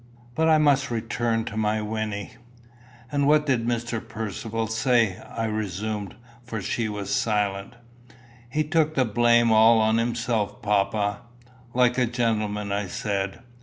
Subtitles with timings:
[0.33, 2.31] But I must return to my Wynnie.
[3.11, 3.99] "And what did Mr.
[4.01, 7.75] Percivale say?" I resumed, for she was silent.
[8.49, 11.19] "He took the blame all on himself, papa."
[11.75, 13.41] "Like a gentleman," I said.